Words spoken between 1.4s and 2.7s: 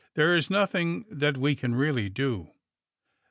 can really do."